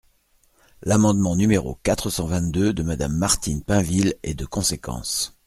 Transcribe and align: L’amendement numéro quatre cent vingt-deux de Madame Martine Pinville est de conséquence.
L’amendement 0.81 1.35
numéro 1.35 1.77
quatre 1.83 2.09
cent 2.09 2.25
vingt-deux 2.25 2.73
de 2.73 2.81
Madame 2.81 3.15
Martine 3.15 3.61
Pinville 3.61 4.15
est 4.23 4.33
de 4.33 4.45
conséquence. 4.47 5.37